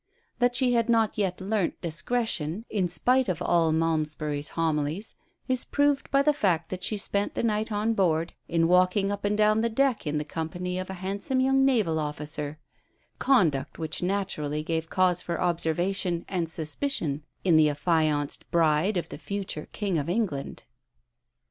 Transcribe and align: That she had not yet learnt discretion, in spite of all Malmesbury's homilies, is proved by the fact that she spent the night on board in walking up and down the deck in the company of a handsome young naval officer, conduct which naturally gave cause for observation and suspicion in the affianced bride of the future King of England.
That 0.39 0.55
she 0.55 0.73
had 0.73 0.89
not 0.89 1.15
yet 1.19 1.39
learnt 1.39 1.79
discretion, 1.79 2.65
in 2.71 2.87
spite 2.89 3.29
of 3.29 3.39
all 3.39 3.71
Malmesbury's 3.71 4.49
homilies, 4.57 5.13
is 5.47 5.63
proved 5.63 6.09
by 6.09 6.23
the 6.23 6.33
fact 6.33 6.71
that 6.71 6.81
she 6.83 6.97
spent 6.97 7.35
the 7.35 7.43
night 7.43 7.71
on 7.71 7.93
board 7.93 8.33
in 8.47 8.67
walking 8.67 9.11
up 9.11 9.25
and 9.25 9.37
down 9.37 9.61
the 9.61 9.69
deck 9.69 10.07
in 10.07 10.17
the 10.17 10.25
company 10.25 10.79
of 10.79 10.89
a 10.89 10.95
handsome 11.05 11.39
young 11.39 11.63
naval 11.63 11.99
officer, 11.99 12.57
conduct 13.19 13.77
which 13.77 14.01
naturally 14.01 14.63
gave 14.63 14.89
cause 14.89 15.21
for 15.21 15.39
observation 15.39 16.25
and 16.27 16.49
suspicion 16.49 17.21
in 17.43 17.55
the 17.55 17.69
affianced 17.69 18.49
bride 18.49 18.97
of 18.97 19.09
the 19.09 19.19
future 19.19 19.67
King 19.71 19.99
of 19.99 20.09
England. 20.09 20.63